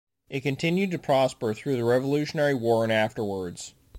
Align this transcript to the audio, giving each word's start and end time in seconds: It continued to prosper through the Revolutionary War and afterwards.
It 0.31 0.39
continued 0.39 0.89
to 0.89 0.97
prosper 0.97 1.53
through 1.53 1.75
the 1.75 1.83
Revolutionary 1.83 2.55
War 2.55 2.83
and 2.83 2.91
afterwards. 2.91 3.75